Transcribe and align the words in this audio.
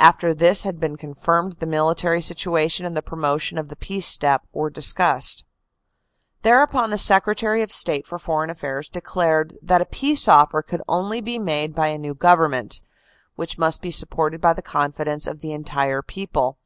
After 0.00 0.34
this 0.34 0.64
had 0.64 0.80
been 0.80 0.96
confirmed, 0.96 1.52
the 1.60 1.64
military 1.64 2.20
situation 2.20 2.84
and 2.84 2.96
the 2.96 3.00
promotion 3.00 3.58
of 3.58 3.68
the 3.68 3.76
peace 3.76 4.06
step 4.08 4.42
were 4.52 4.70
discussed. 4.70 5.44
"Thereupon 6.42 6.90
the 6.90 6.98
Secretary 6.98 7.62
of 7.62 7.70
State 7.70 8.04
for 8.04 8.18
Foreign 8.18 8.50
Affairs 8.50 8.88
de 8.88 9.00
clared 9.00 9.56
that 9.62 9.80
a 9.80 9.84
peace 9.86 10.26
offer 10.26 10.62
could 10.62 10.82
only 10.88 11.20
be 11.20 11.38
made 11.38 11.74
by 11.76 11.86
a 11.90 11.96
new 11.96 12.14
Govern 12.14 12.50
ment, 12.50 12.80
which 13.36 13.56
must 13.56 13.80
be 13.80 13.92
supported 13.92 14.40
by 14.40 14.52
the 14.52 14.62
confidence 14.62 15.28
of 15.28 15.42
the 15.42 15.52
entire 15.52 16.02
people. 16.02 16.58